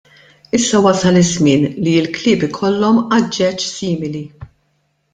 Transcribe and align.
Issa 0.57 0.79
wasal 0.85 1.19
iż-żmien 1.21 1.67
li 1.85 1.95
l-klieb 2.05 2.49
ikollhom 2.49 2.97
aġġeġġ 3.15 3.71
simili. 3.77 4.27